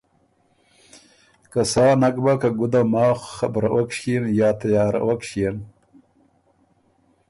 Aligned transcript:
که 1.51 1.61
سا 1.71 1.85
نک 2.01 2.15
بَۀ 2.23 2.33
که 2.41 2.49
ګُده 2.59 2.81
ماخ 2.93 3.19
خبرَوَک 3.37 3.91
یا 4.37 4.49
تیارَوَک 4.59 5.21
ݭيېن، 5.29 5.57